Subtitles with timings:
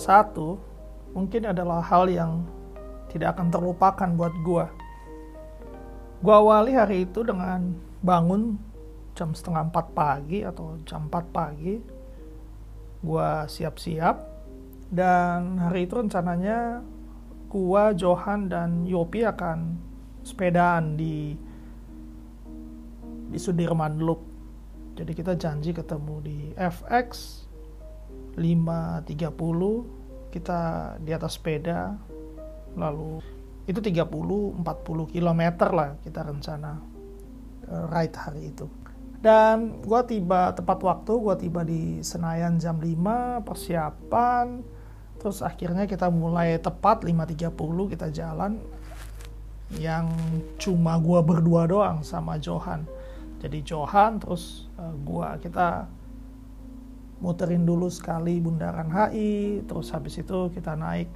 [0.00, 0.60] satu
[1.16, 2.44] mungkin adalah hal yang
[3.08, 4.66] tidak akan terlupakan buat gue.
[6.20, 7.72] Gue awali hari itu dengan
[8.04, 8.60] bangun
[9.16, 11.80] jam setengah empat pagi atau jam empat pagi.
[13.00, 14.16] Gue siap-siap
[14.92, 16.84] dan hari itu rencananya
[17.48, 19.80] gue, Johan, dan Yopi akan
[20.26, 21.32] sepedaan di
[23.26, 24.20] di Sudirman Loop.
[24.96, 27.45] Jadi kita janji ketemu di FX
[28.36, 30.60] 5.30 kita
[31.00, 31.96] di atas sepeda
[32.76, 33.24] lalu
[33.66, 34.06] itu 30
[34.62, 35.42] 40 km
[35.74, 36.78] lah kita rencana
[37.66, 38.68] uh, ride hari itu.
[39.16, 44.62] Dan gue tiba tepat waktu gue tiba di Senayan jam 5 persiapan
[45.16, 47.56] terus akhirnya kita mulai tepat 5.30
[47.96, 48.60] kita jalan
[49.74, 50.06] yang
[50.62, 52.86] cuma gue berdua doang sama Johan.
[53.42, 55.90] Jadi Johan terus uh, gue kita
[57.20, 61.08] muterin dulu sekali Bundaran HI, terus habis itu kita naik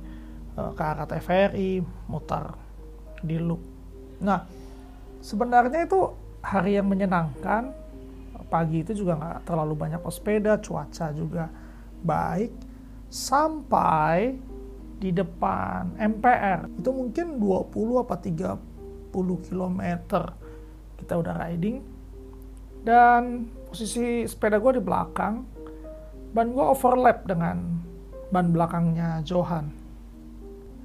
[0.56, 2.56] uh, ke arah TVRI, mutar
[3.20, 3.60] di loop.
[4.24, 4.44] Nah,
[5.20, 6.00] sebenarnya itu
[6.40, 7.76] hari yang menyenangkan.
[8.50, 11.46] Pagi itu juga nggak terlalu banyak pesepeda, cuaca juga
[12.02, 12.50] baik.
[13.06, 14.34] Sampai
[14.98, 19.82] di depan MPR, itu mungkin 20 apa 30 km
[20.98, 21.78] kita udah riding.
[22.82, 25.59] Dan posisi sepeda gue di belakang,
[26.31, 27.83] ban gue overlap dengan
[28.31, 29.70] ban belakangnya Johan.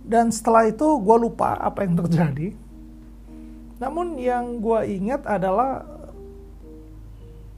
[0.06, 2.54] Dan setelah itu gue lupa apa yang terjadi.
[3.82, 5.86] Namun yang gue ingat adalah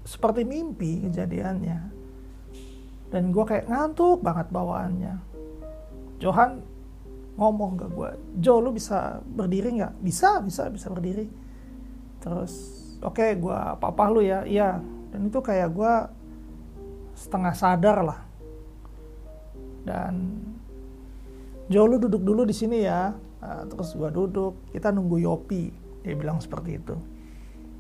[0.08, 1.80] seperti mimpi kejadiannya.
[3.12, 5.16] Dan gue kayak ngantuk banget bawaannya.
[6.20, 6.64] Johan
[7.38, 10.02] ngomong ke gue, Jo lu bisa berdiri nggak?
[10.02, 11.30] Bisa, bisa, bisa berdiri.
[12.18, 12.54] Terus,
[13.00, 14.82] oke okay, gue apa-apa lu ya, iya.
[15.14, 15.94] Dan itu kayak gue
[17.18, 18.20] setengah sadar lah.
[19.82, 20.46] Dan
[21.68, 23.12] Jo lu duduk dulu di sini ya.
[23.42, 25.74] Nah, terus gue duduk, kita nunggu Yopi.
[26.06, 26.96] Dia bilang seperti itu.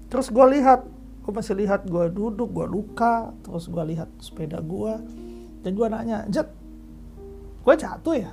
[0.09, 0.83] Terus gue lihat,
[1.23, 3.31] gue masih lihat gue duduk, gue luka.
[3.45, 4.93] Terus gue lihat sepeda gue.
[5.63, 6.49] Dan gue nanya, Jet,
[7.63, 8.31] gue jatuh ya?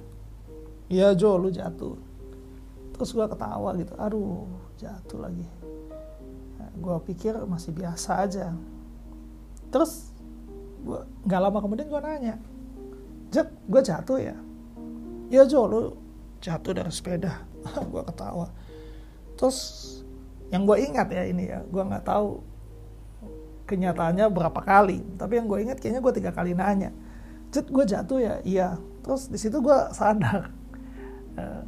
[0.91, 1.95] Iya Jo, lu jatuh.
[2.95, 4.47] Terus gue ketawa gitu, aduh
[4.79, 5.43] jatuh lagi.
[6.63, 8.55] Nah, gue pikir masih biasa aja.
[9.75, 10.14] Terus
[10.85, 12.37] gua nggak lama kemudian gue nanya
[13.35, 14.37] Jet gue jatuh ya?
[15.27, 15.99] Ya Jo lu
[16.39, 17.43] jatuh dari sepeda.
[17.91, 18.47] Gue ketawa.
[19.35, 19.59] Terus
[20.55, 22.39] yang gue ingat ya ini ya gue nggak tahu
[23.67, 26.95] kenyataannya berapa kali tapi yang gue ingat kayaknya gue tiga kali nanya
[27.51, 28.35] Jet gue jatuh ya?
[28.47, 28.69] Iya.
[29.03, 30.55] Terus di situ gue sadar
[31.35, 31.63] uh,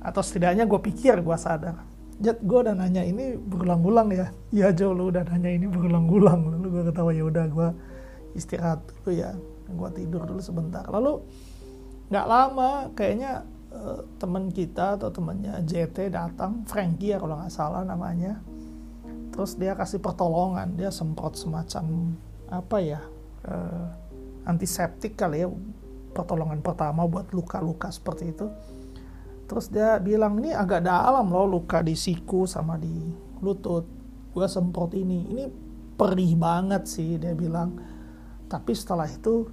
[0.00, 1.84] atau setidaknya gue pikir gue sadar
[2.16, 4.32] Jet gue udah nanya ini berulang-ulang ya.
[4.56, 6.48] Iya Jo lu udah nanya ini berulang-ulang.
[6.48, 7.68] Lalu gue ketawa ya udah gue
[8.34, 9.34] istirahat dulu ya.
[9.70, 10.86] Gue tidur dulu sebentar.
[10.90, 11.22] Lalu
[12.10, 17.82] nggak lama kayaknya uh, teman kita atau temannya JT datang Frankie ya kalau nggak salah
[17.86, 18.42] namanya.
[19.30, 20.74] Terus dia kasih pertolongan.
[20.74, 22.14] Dia semprot semacam
[22.50, 23.00] apa ya
[23.46, 23.86] uh,
[24.42, 25.48] antiseptik kali ya
[26.10, 28.50] pertolongan pertama buat luka-luka seperti itu.
[29.46, 32.90] Terus dia bilang ini agak dalam loh luka di siku sama di
[33.42, 33.86] lutut.
[34.30, 35.26] Gue semprot ini.
[35.30, 35.44] Ini
[35.98, 37.76] perih banget sih dia bilang
[38.50, 39.46] tapi setelah itu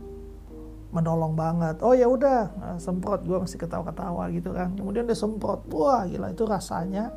[0.90, 1.84] menolong banget.
[1.86, 3.22] Oh ya udah nah, semprot.
[3.22, 4.74] Gue masih ketawa-ketawa gitu kan.
[4.74, 5.70] Kemudian dia semprot.
[5.70, 7.14] Wah gila itu rasanya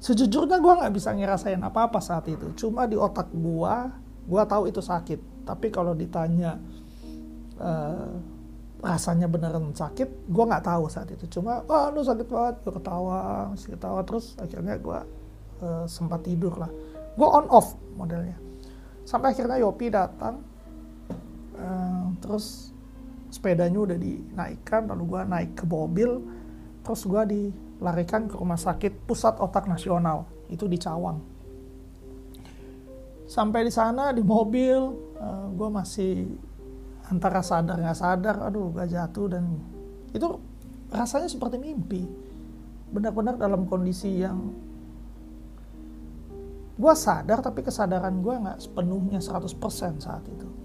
[0.00, 2.56] sejujurnya gue nggak bisa ngerasain apa-apa saat itu.
[2.56, 3.74] Cuma di otak gue
[4.24, 5.44] gue tahu itu sakit.
[5.44, 6.56] Tapi kalau ditanya
[7.60, 8.14] uh,
[8.80, 11.28] rasanya beneran sakit gue nggak tahu saat itu.
[11.28, 12.54] Cuma wah lu sakit banget.
[12.64, 14.00] Gue ketawa masih ketawa.
[14.06, 14.98] Terus akhirnya gue
[15.60, 16.70] uh, sempat tidur lah.
[17.18, 18.40] Gue on off modelnya.
[19.04, 20.53] Sampai akhirnya Yopi datang
[22.20, 22.74] terus
[23.34, 26.22] sepedanya udah dinaikkan lalu gue naik ke mobil
[26.86, 31.18] terus gue dilarikan ke rumah sakit pusat otak nasional itu di Cawang.
[33.26, 34.78] Sampai di sana di mobil
[35.18, 36.12] eh, gue masih
[37.10, 39.44] antara sadar nggak sadar aduh gue jatuh dan
[40.14, 40.28] itu
[40.94, 42.06] rasanya seperti mimpi.
[42.94, 44.54] Benar-benar dalam kondisi yang
[46.78, 50.63] gue sadar tapi kesadaran gue nggak sepenuhnya 100% saat itu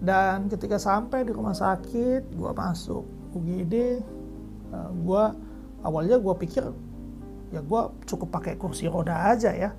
[0.00, 3.04] dan ketika sampai di rumah sakit gue masuk
[3.36, 5.24] UGD uh, eh, gue
[5.84, 6.64] awalnya gue pikir
[7.52, 9.70] ya gue cukup pakai kursi roda aja ya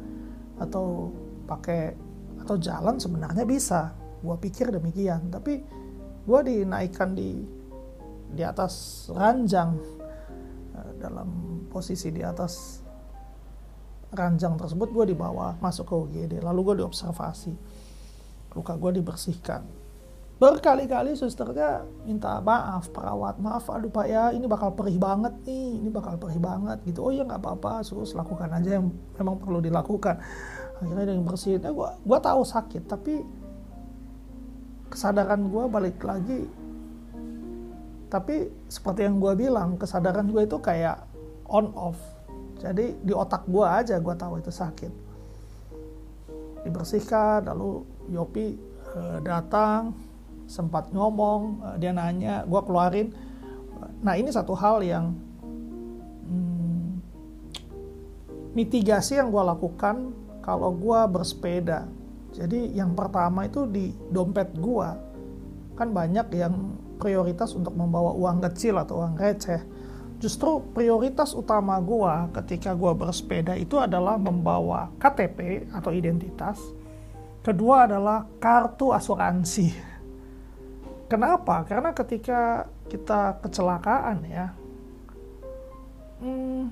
[0.61, 1.09] atau
[1.49, 1.97] pakai
[2.41, 3.93] atau jalan sebenarnya bisa.
[4.21, 5.33] Gue pikir demikian.
[5.33, 5.61] Tapi
[6.25, 7.41] gue dinaikkan di
[8.31, 9.75] di atas ranjang
[10.77, 12.79] uh, dalam posisi di atas
[14.11, 17.53] ranjang tersebut gue dibawa masuk ke UGD lalu gue diobservasi.
[18.51, 19.80] Luka gue dibersihkan
[20.41, 25.89] berkali-kali susternya minta maaf perawat maaf aduh pak ya ini bakal perih banget nih ini
[25.93, 27.05] bakal perih banget gitu.
[27.05, 28.89] Oh ya nggak apa-apa terus lakukan aja yang
[29.21, 30.17] memang perlu dilakukan.
[30.81, 31.61] Akhirnya yang bersihin.
[31.61, 33.21] Eh, gua gua tahu sakit tapi
[34.89, 36.49] kesadaran gua balik lagi.
[38.09, 41.05] Tapi seperti yang gua bilang kesadaran gua itu kayak
[41.53, 42.01] on off.
[42.57, 44.89] Jadi di otak gua aja gua tahu itu sakit.
[46.65, 48.57] Dibersihkan lalu Yopi
[48.97, 50.09] uh, datang
[50.51, 53.15] sempat ngomong uh, dia nanya gue keluarin.
[54.03, 55.15] Nah ini satu hal yang
[56.27, 56.99] hmm,
[58.51, 60.11] mitigasi yang gue lakukan
[60.43, 61.87] kalau gue bersepeda.
[62.35, 64.89] Jadi yang pertama itu di dompet gue
[65.79, 69.61] kan banyak yang prioritas untuk membawa uang kecil atau uang receh.
[70.21, 76.61] Justru prioritas utama gue ketika gue bersepeda itu adalah membawa KTP atau identitas.
[77.41, 79.73] Kedua adalah kartu asuransi
[81.11, 81.67] Kenapa?
[81.67, 84.55] Karena ketika kita kecelakaan ya,
[86.23, 86.71] hmm,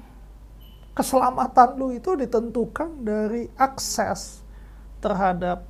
[0.96, 4.40] keselamatan lu itu ditentukan dari akses
[5.04, 5.68] terhadap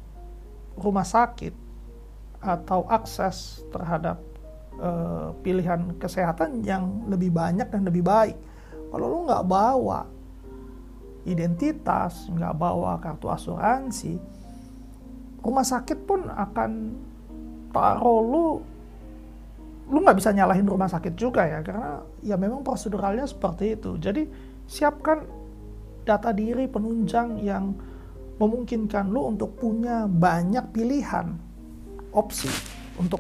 [0.78, 1.50] rumah sakit
[2.46, 4.22] atau akses terhadap
[4.78, 8.38] uh, pilihan kesehatan yang lebih banyak dan lebih baik.
[8.94, 10.06] Kalau lu nggak bawa
[11.26, 14.14] identitas, nggak bawa kartu asuransi,
[15.42, 16.72] rumah sakit pun akan
[17.70, 18.46] taruh lu
[19.90, 23.98] lu nggak bisa nyalahin rumah sakit juga ya karena ya memang proseduralnya seperti itu.
[23.98, 24.30] Jadi
[24.70, 25.26] siapkan
[26.06, 27.74] data diri penunjang yang
[28.38, 31.36] memungkinkan lu untuk punya banyak pilihan
[32.14, 32.50] opsi
[33.02, 33.20] untuk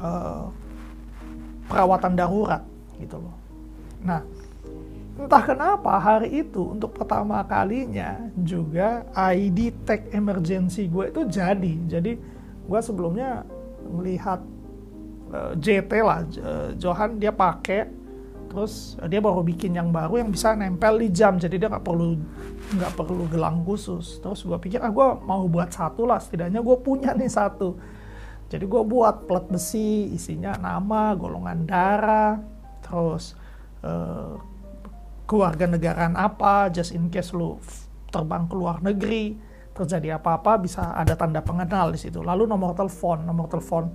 [0.00, 0.48] uh,
[1.68, 2.64] perawatan darurat
[2.96, 3.36] gitu loh.
[4.02, 4.24] Nah
[5.12, 11.74] entah kenapa hari itu untuk pertama kalinya juga ID tag emergency gue itu jadi.
[11.86, 12.12] Jadi
[12.66, 13.42] gue sebelumnya
[13.88, 14.40] melihat
[15.34, 17.90] uh, eh, JT lah uh, Johan dia pakai
[18.46, 21.84] terus uh, dia baru bikin yang baru yang bisa nempel di jam jadi dia nggak
[21.84, 22.20] perlu
[22.72, 24.22] nggak perlu gelang khusus.
[24.22, 27.76] Terus gue pikir ah gue mau buat satu lah setidaknya gue punya nih satu.
[28.52, 32.36] Jadi gue buat plat besi isinya nama golongan darah
[32.84, 33.32] terus
[33.80, 34.36] uh,
[35.24, 37.56] keluarga negaraan apa just in case lu
[38.12, 39.32] terbang ke luar negeri
[39.72, 42.20] terjadi apa-apa bisa ada tanda pengenal di situ.
[42.20, 43.88] Lalu nomor telepon, nomor telepon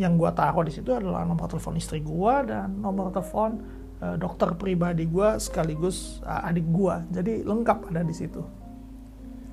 [0.00, 3.60] yang gua taruh di situ adalah nomor telepon istri gua dan nomor telepon
[4.00, 7.04] uh, dokter pribadi gua sekaligus uh, adik gua.
[7.12, 8.40] Jadi lengkap ada di situ.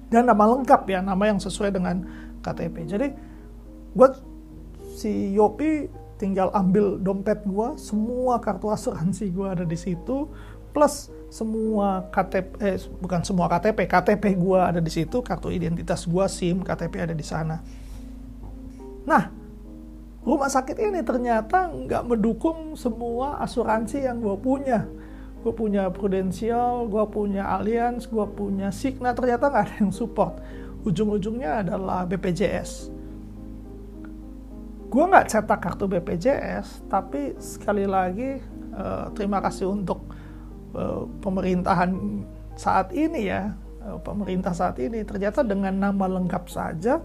[0.10, 2.02] Dan nama lengkap ya, nama yang sesuai dengan
[2.40, 2.76] KTP.
[2.88, 3.08] Jadi
[3.94, 4.16] gua
[4.96, 10.28] si Yopi tinggal ambil dompet gua, semua kartu asuransi gua ada di situ,
[10.72, 16.26] plus semua KTP eh bukan semua KTP KTP gue ada di situ kartu identitas gue
[16.26, 17.62] SIM KTP ada di sana
[19.06, 19.30] nah
[20.26, 24.90] rumah sakit ini ternyata nggak mendukung semua asuransi yang gue punya
[25.40, 30.44] gue punya Prudential, gue punya Allianz, gue punya Signa, ternyata nggak ada yang support.
[30.84, 32.92] Ujung-ujungnya adalah BPJS.
[34.92, 38.44] Gue nggak cetak kartu BPJS, tapi sekali lagi
[38.76, 40.09] uh, terima kasih untuk Eh,
[41.24, 41.92] pemerintahan
[42.54, 47.02] saat ini ya eh, pemerintah saat ini ternyata dengan nama lengkap saja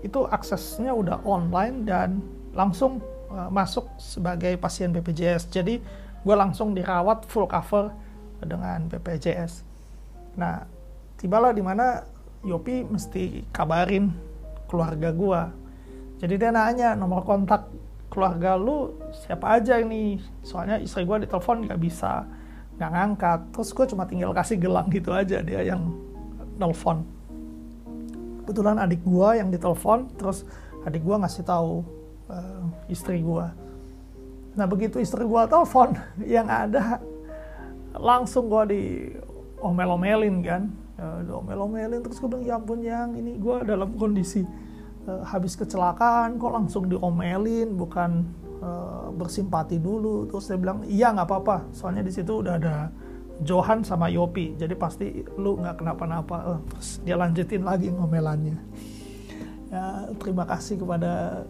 [0.00, 2.24] itu aksesnya udah online dan
[2.56, 5.76] langsung uh, masuk sebagai pasien BPJS jadi
[6.24, 7.92] gue langsung dirawat full cover
[8.40, 9.60] dengan BPJS
[10.40, 10.64] nah
[11.20, 12.00] tibalah di mana
[12.40, 14.08] Yopi mesti kabarin
[14.72, 15.42] keluarga gue
[16.24, 17.68] jadi dia nanya nomor kontak
[18.10, 20.18] keluarga lu siapa aja ini?
[20.42, 22.26] Soalnya istri gue ditelepon nggak bisa
[22.80, 23.40] nggak ngangkat.
[23.52, 25.92] Terus gue cuma tinggal kasih gelang gitu aja dia yang
[26.56, 27.04] nelfon.
[28.42, 30.48] Kebetulan adik gue yang ditelepon terus
[30.88, 31.84] adik gue ngasih tahu
[32.32, 33.46] uh, istri gue
[34.58, 35.94] nah begitu istri gue telepon
[36.26, 36.98] yang ada
[37.94, 38.82] langsung gue di
[39.60, 40.62] omel-omelin kan.
[41.00, 44.44] Uh, omel-omelin terus gue bilang ya ampun yang ini gue dalam kondisi
[45.08, 48.28] uh, habis kecelakaan kok langsung diomelin bukan
[48.60, 50.28] uh, bersimpati dulu.
[50.28, 51.56] Terus dia bilang iya nggak apa-apa.
[51.74, 52.92] Soalnya di situ udah ada
[53.40, 54.56] Johan sama Yopi.
[54.60, 56.60] Jadi pasti lu nggak kenapa-napa.
[56.76, 58.58] Terus dia lanjutin lagi ngomelannya.
[59.70, 61.44] Ya, terima kasih kepada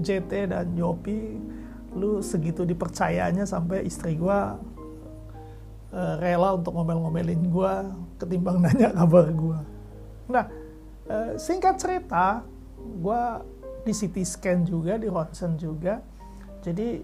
[0.00, 1.36] JT dan Yopi.
[1.96, 4.56] Lu segitu dipercayanya sampai istri gua
[5.92, 7.84] uh, rela untuk ngomel-ngomelin gua
[8.16, 9.58] ketimbang nanya kabar gua.
[10.28, 10.46] Nah
[11.08, 12.44] uh, singkat cerita
[13.00, 13.42] gua
[13.84, 16.02] di CT scan juga, di ronsen juga.
[16.64, 17.02] Jadi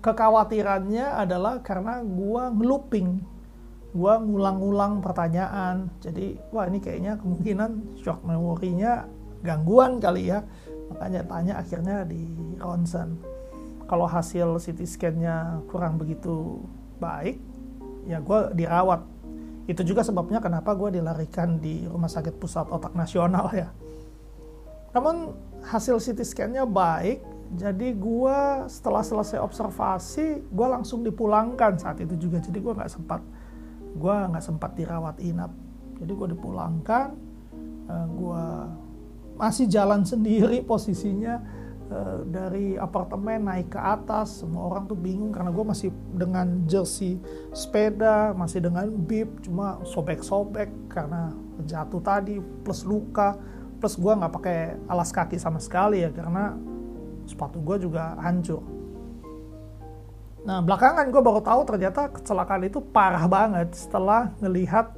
[0.00, 3.08] kekhawatirannya adalah karena gua ngelooping,
[3.94, 5.90] gua ngulang-ngulang pertanyaan.
[6.02, 9.04] Jadi wah ini kayaknya kemungkinan shock memorinya
[9.40, 10.44] gangguan kali ya
[10.92, 12.28] makanya tanya akhirnya di
[12.60, 13.16] ronsen
[13.88, 16.60] kalau hasil CT scan-nya kurang begitu
[17.00, 17.40] baik
[18.04, 19.00] ya gue dirawat
[19.70, 23.70] itu juga sebabnya kenapa gue dilarikan di rumah sakit pusat otak nasional ya
[24.90, 27.22] namun hasil CT scan-nya baik.
[27.50, 28.38] Jadi gue
[28.70, 32.38] setelah selesai observasi gue langsung dipulangkan saat itu juga.
[32.38, 33.22] Jadi gue nggak sempat
[33.90, 35.50] gue nggak sempat dirawat inap.
[35.98, 37.06] Jadi gue dipulangkan
[37.90, 38.44] eh, gue
[39.34, 41.40] masih jalan sendiri posisinya
[41.90, 44.44] uh, dari apartemen naik ke atas.
[44.44, 47.18] Semua orang tuh bingung karena gue masih dengan jersey
[47.50, 51.34] sepeda masih dengan bib cuma sobek-sobek karena
[51.66, 53.34] jatuh tadi plus luka
[53.80, 56.54] plus gue nggak pakai alas kaki sama sekali ya karena
[57.24, 58.60] sepatu gue juga hancur.
[60.44, 64.92] Nah belakangan gue baru tahu ternyata kecelakaan itu parah banget setelah ngelihat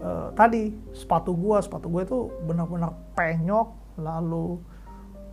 [0.00, 4.60] uh, tadi sepatu gue, sepatu gue itu benar-benar penyok, lalu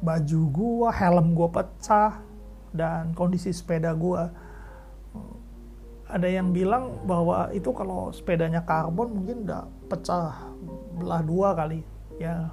[0.03, 2.21] baju gue, helm gue pecah,
[2.75, 4.23] dan kondisi sepeda gue.
[6.07, 10.55] Ada yang bilang bahwa itu kalau sepedanya karbon mungkin udah pecah
[10.95, 11.83] belah dua kali.
[12.15, 12.47] Ya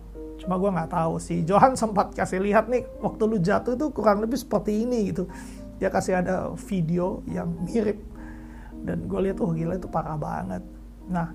[0.45, 1.41] cuma gue nggak tahu sih.
[1.43, 5.25] Johan sempat kasih lihat nih waktu lu jatuh itu kurang lebih seperti ini gitu.
[5.81, 7.99] Dia kasih ada video yang mirip.
[8.85, 10.63] Dan gue lihat oh, gila itu parah banget.
[11.09, 11.33] Nah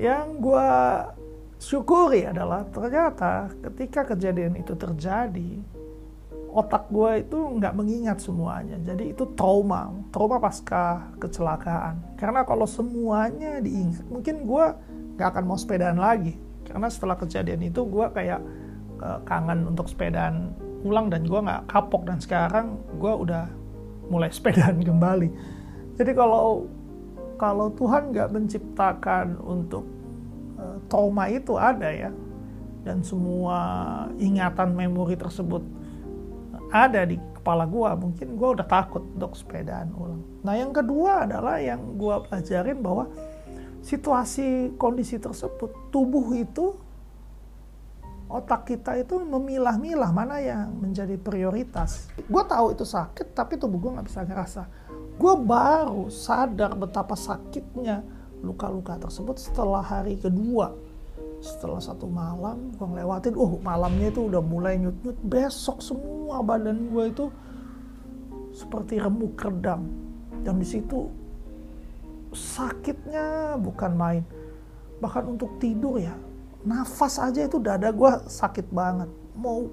[0.00, 0.68] yang gue
[1.60, 5.62] syukuri adalah ternyata ketika kejadian itu terjadi
[6.52, 8.80] otak gue itu nggak mengingat semuanya.
[8.80, 12.16] Jadi itu trauma trauma pasca kecelakaan.
[12.16, 14.64] Karena kalau semuanya diingat mungkin gue
[15.16, 18.40] nggak akan mau sepedaan lagi karena setelah kejadian itu gue kayak
[19.04, 22.08] uh, kangen untuk sepedaan ulang dan gue nggak kapok.
[22.08, 23.46] Dan sekarang gue udah
[24.08, 25.28] mulai sepedaan kembali.
[26.00, 26.66] Jadi kalau
[27.36, 29.84] kalau Tuhan nggak menciptakan untuk
[30.56, 32.10] uh, trauma itu ada ya.
[32.82, 33.60] Dan semua
[34.18, 35.62] ingatan memori tersebut
[36.72, 41.60] ada di kepala gue mungkin gue udah takut untuk sepedaan ulang nah yang kedua adalah
[41.60, 43.10] yang gue pelajarin bahwa
[43.82, 46.78] situasi kondisi tersebut tubuh itu
[48.32, 52.08] otak kita itu memilah-milah mana yang menjadi prioritas.
[52.16, 54.62] Gue tahu itu sakit, tapi tubuh gue nggak bisa ngerasa.
[55.20, 58.00] Gue baru sadar betapa sakitnya
[58.40, 60.72] luka-luka tersebut setelah hari kedua.
[61.42, 65.18] Setelah satu malam, gue ngelewatin, oh malamnya itu udah mulai nyut-nyut.
[65.26, 67.26] Besok semua badan gue itu
[68.54, 69.90] seperti remuk redam.
[70.40, 71.10] Dan di situ
[72.32, 74.24] sakitnya bukan main.
[74.98, 76.16] Bahkan untuk tidur ya,
[76.64, 79.08] nafas aja itu dada gue sakit banget.
[79.36, 79.68] Mau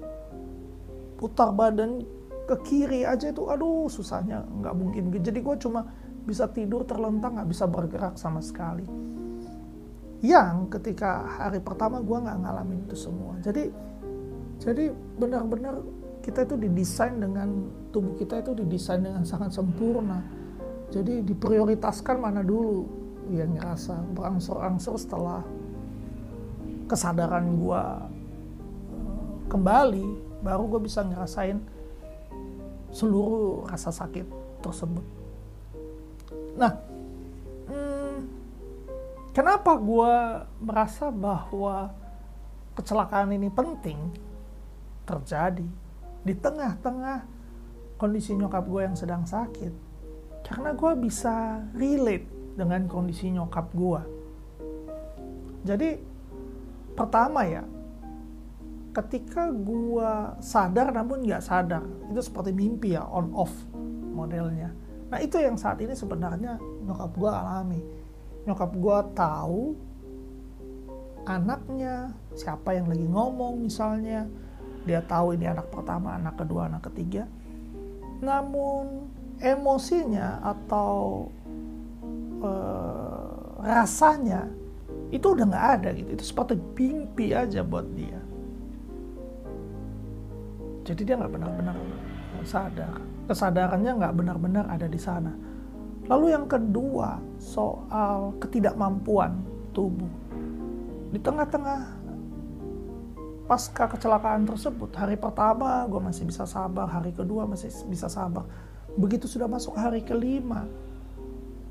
[1.16, 2.04] putar badan
[2.48, 5.02] ke kiri aja itu, aduh susahnya nggak mungkin.
[5.20, 5.88] Jadi gue cuma
[6.24, 8.84] bisa tidur terlentang, nggak bisa bergerak sama sekali.
[10.20, 13.40] Yang ketika hari pertama gue nggak ngalamin itu semua.
[13.40, 13.72] Jadi
[14.60, 15.80] jadi benar-benar
[16.20, 17.48] kita itu didesain dengan
[17.88, 20.20] tubuh kita itu didesain dengan sangat sempurna
[20.90, 22.86] jadi diprioritaskan mana dulu
[23.30, 25.46] yang ngerasa berangsur-angsur setelah
[26.90, 27.82] kesadaran gue
[28.90, 30.06] eh, kembali
[30.42, 31.62] baru gue bisa ngerasain
[32.90, 34.26] seluruh rasa sakit
[34.58, 35.06] tersebut.
[36.58, 36.74] Nah,
[37.70, 38.18] hmm,
[39.30, 40.14] kenapa gue
[40.58, 41.94] merasa bahwa
[42.74, 44.10] kecelakaan ini penting
[45.06, 45.70] terjadi
[46.26, 47.22] di tengah-tengah
[47.94, 49.89] kondisi nyokap gue yang sedang sakit?
[50.44, 52.26] Karena gue bisa relate
[52.58, 54.02] dengan kondisi nyokap gue.
[55.64, 55.90] Jadi
[56.96, 57.62] pertama ya,
[58.90, 63.52] ketika gue sadar namun nggak sadar, itu seperti mimpi ya on off
[64.10, 64.74] modelnya.
[65.10, 67.80] Nah itu yang saat ini sebenarnya nyokap gue alami.
[68.46, 69.62] Nyokap gue tahu
[71.28, 74.26] anaknya siapa yang lagi ngomong misalnya,
[74.88, 77.28] dia tahu ini anak pertama, anak kedua, anak ketiga.
[78.24, 81.26] Namun emosinya atau
[82.44, 84.48] uh, rasanya
[85.10, 86.08] itu udah nggak ada gitu.
[86.14, 88.20] Itu seperti mimpi aja buat dia.
[90.86, 91.76] Jadi dia nggak benar-benar
[92.46, 92.94] sadar.
[93.26, 95.32] Kesadarannya nggak benar-benar ada di sana.
[96.08, 99.38] Lalu yang kedua soal ketidakmampuan
[99.70, 100.10] tubuh.
[101.10, 102.00] Di tengah-tengah
[103.50, 108.46] pasca kecelakaan tersebut hari pertama gue masih bisa sabar hari kedua masih bisa sabar
[109.00, 110.68] begitu sudah masuk hari kelima,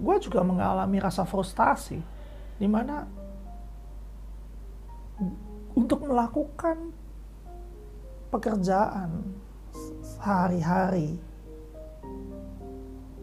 [0.01, 2.01] gue juga mengalami rasa frustasi,
[2.57, 3.05] di mana
[5.77, 6.89] untuk melakukan
[8.33, 9.21] pekerjaan
[10.01, 11.21] sehari-hari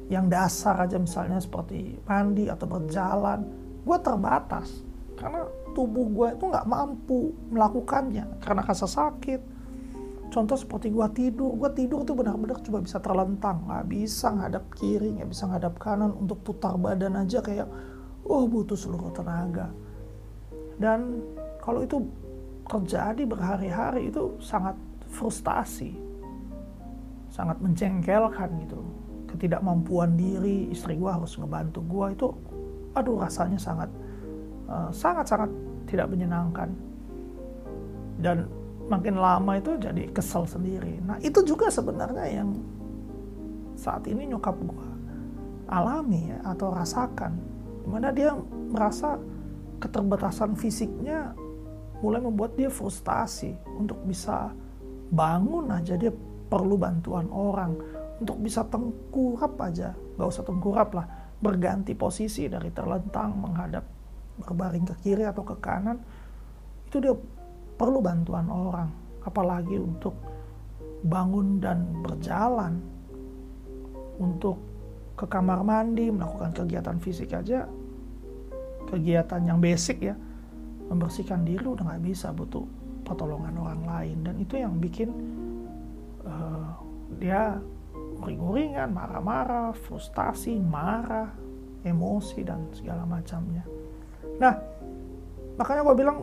[0.07, 3.43] yang dasar aja misalnya seperti mandi atau berjalan,
[3.83, 4.87] gue terbatas.
[5.17, 9.56] karena tubuh gue itu nggak mampu melakukannya karena rasa sakit
[10.37, 15.17] contoh seperti gue tidur gue tidur tuh benar-benar cuma bisa terlentang nggak bisa ngadap kiri
[15.17, 17.65] nggak bisa ngadap kanan untuk putar badan aja kayak
[18.29, 19.73] oh butuh seluruh tenaga.
[20.77, 21.25] Dan
[21.65, 22.05] kalau itu
[22.69, 24.77] terjadi berhari-hari itu sangat
[25.09, 25.97] frustasi
[27.33, 28.85] sangat menjengkelkan gitu
[29.33, 32.29] ketidakmampuan diri istri gue harus ngebantu gue itu
[32.93, 33.89] aduh rasanya sangat
[34.69, 35.51] uh, sangat sangat
[35.89, 36.69] tidak menyenangkan.
[38.21, 38.49] Dan
[38.87, 41.03] makin lama itu jadi kesel sendiri.
[41.03, 42.55] Nah itu juga sebenarnya yang
[43.77, 44.89] saat ini nyokap gue
[45.67, 47.33] alami ya atau rasakan.
[47.83, 48.35] Di mana dia
[48.71, 49.19] merasa
[49.83, 51.35] keterbatasan fisiknya
[52.01, 54.55] mulai membuat dia frustasi untuk bisa
[55.11, 55.99] bangun aja.
[55.99, 56.15] Dia
[56.47, 57.75] perlu bantuan orang.
[58.17, 59.93] Untuk bisa tengkurap aja.
[60.17, 61.07] Nggak usah tengkurap lah.
[61.37, 63.85] Berganti posisi dari terlentang menghadap
[64.41, 66.01] berbaring ke kiri atau ke kanan
[66.87, 67.15] itu dia
[67.77, 68.91] perlu bantuan orang
[69.23, 70.17] apalagi untuk
[71.05, 72.81] bangun dan berjalan.
[74.17, 74.57] Untuk
[75.13, 77.69] ke kamar mandi melakukan kegiatan fisik aja
[78.87, 80.15] kegiatan yang basic ya.
[80.87, 82.63] Membersihkan diri udah nggak bisa butuh
[83.03, 84.17] pertolongan orang lain.
[84.23, 85.11] Dan itu yang bikin
[86.23, 86.71] uh,
[87.19, 87.59] dia
[88.23, 91.35] uring-uringan, marah-marah, frustasi, marah,
[91.83, 93.67] emosi dan segala macamnya.
[94.39, 94.55] Nah,
[95.59, 96.19] makanya gue bilang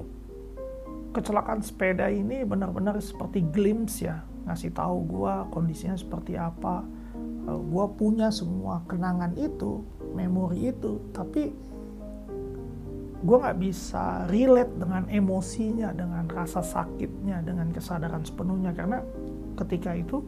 [1.13, 6.81] kecelakaan sepeda ini benar-benar seperti glimpse ya, ngasih tahu gue kondisinya seperti apa.
[7.47, 9.85] Eh, gue punya semua kenangan itu,
[10.17, 11.53] memori itu, tapi
[13.23, 18.99] gue nggak bisa relate dengan emosinya, dengan rasa sakitnya, dengan kesadaran sepenuhnya karena
[19.55, 20.19] ketika itu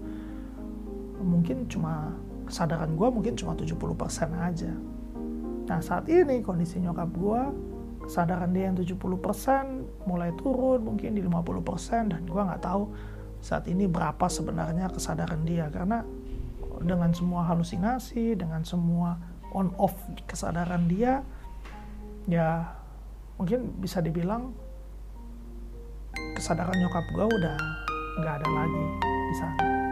[1.19, 2.15] mungkin cuma
[2.47, 3.75] kesadaran gue mungkin cuma 70%
[4.37, 4.71] aja.
[5.65, 7.41] Nah saat ini kondisi nyokap gue
[8.05, 12.93] kesadaran dia yang 70% mulai turun mungkin di 50% dan gue nggak tahu
[13.41, 15.69] saat ini berapa sebenarnya kesadaran dia.
[15.69, 16.01] Karena
[16.81, 19.17] dengan semua halusinasi dengan semua
[19.55, 19.95] on off
[20.27, 21.23] kesadaran dia
[22.27, 22.67] ya
[23.39, 24.51] mungkin bisa dibilang
[26.35, 27.57] kesadaran nyokap gue udah
[28.19, 29.84] nggak ada lagi di sana